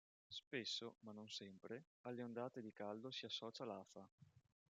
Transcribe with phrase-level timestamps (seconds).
[0.29, 4.09] Spesso, ma non sempre, alle ondate di caldo si associa l'afa.